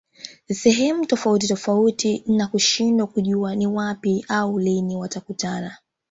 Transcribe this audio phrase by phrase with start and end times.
[0.53, 5.77] sehemu tofauti tofauti na kushindwa kujua ni wapi au lini watakutana